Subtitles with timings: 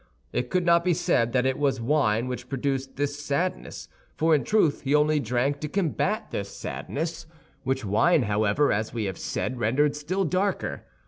[0.33, 4.43] It could not be said that it was wine which produced this sadness; for in
[4.43, 7.27] truth he only drank to combat this sadness,
[7.63, 10.85] which wine however, as we have said, rendered still darker.